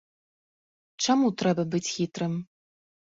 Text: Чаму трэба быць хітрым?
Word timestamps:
Чаму 1.07 1.27
трэба 1.41 1.65
быць 1.73 1.83
хітрым? 1.93 2.33